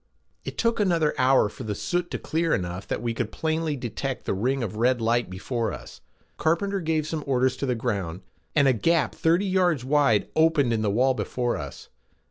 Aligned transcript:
It 0.43 0.57
took 0.57 0.79
another 0.79 1.13
hour 1.19 1.47
for 1.47 1.63
the 1.63 1.75
soot 1.75 2.09
to 2.09 2.17
clear 2.17 2.55
enough 2.55 2.87
that 2.87 3.03
we 3.03 3.13
could 3.13 3.31
plainly 3.31 3.75
detect 3.75 4.25
the 4.25 4.33
ring 4.33 4.63
of 4.63 4.75
red 4.77 4.99
light 4.99 5.29
before 5.29 5.71
us. 5.71 6.01
Carpenter 6.37 6.79
gave 6.81 7.05
some 7.05 7.23
orders 7.27 7.55
to 7.57 7.67
the 7.67 7.75
ground, 7.75 8.21
and 8.55 8.67
a 8.67 8.73
gap 8.73 9.13
thirty 9.13 9.45
yards 9.45 9.85
wide 9.85 10.27
opened 10.35 10.73
in 10.73 10.81
the 10.81 10.89
wall 10.89 11.13
before 11.13 11.55
us. 11.55 11.89